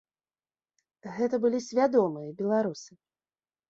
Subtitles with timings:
[1.19, 2.93] Гэта былі свядомыя беларусы.